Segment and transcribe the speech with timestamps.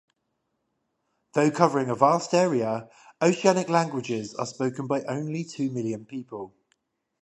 [1.33, 2.89] Though covering a vast area,
[3.21, 6.55] Oceanic languages are spoken by only two million people.